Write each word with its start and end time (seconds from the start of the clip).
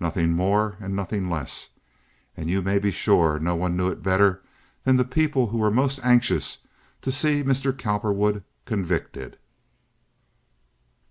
Nothing 0.00 0.32
more 0.32 0.78
and 0.80 0.96
nothing 0.96 1.28
less; 1.28 1.74
and 2.38 2.48
you 2.48 2.62
may 2.62 2.78
be 2.78 2.90
sure 2.90 3.38
no 3.38 3.54
one 3.54 3.76
knew 3.76 3.90
it 3.90 4.02
better 4.02 4.42
than 4.84 4.96
the 4.96 5.04
people 5.04 5.48
who 5.48 5.58
were 5.58 5.70
most 5.70 6.00
anxious 6.02 6.56
to 7.02 7.12
see 7.12 7.42
Mr. 7.42 7.70
Cowperwood 7.76 8.44
convicted." 8.64 9.36